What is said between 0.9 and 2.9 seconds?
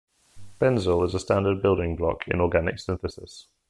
is a standard building block in organic